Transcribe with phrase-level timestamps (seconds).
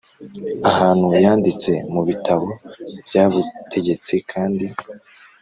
[0.71, 2.49] ahantu yanditse mu bitabo
[3.05, 4.65] byubutegetsi kandi